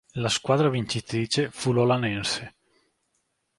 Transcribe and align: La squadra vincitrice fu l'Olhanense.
La 0.15 0.29
squadra 0.29 0.67
vincitrice 0.71 1.51
fu 1.51 1.71
l'Olhanense. 1.71 2.55